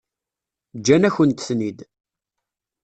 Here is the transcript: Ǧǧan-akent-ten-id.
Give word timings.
Ǧǧan-akent-ten-id. 0.77 1.79